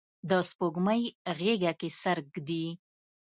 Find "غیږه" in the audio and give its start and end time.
1.37-1.71